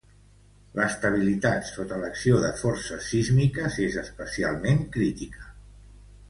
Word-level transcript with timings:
L'estabilitat 0.77 1.67
sota 1.67 1.99
l'acció 2.03 2.39
de 2.45 2.49
forces 2.63 3.11
sísmiques 3.11 3.79
és 3.89 3.99
especialment 4.05 4.83
crítica. 4.97 5.47